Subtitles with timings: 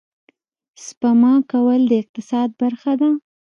[0.85, 3.09] سپما کول د اقتصاد برخه ده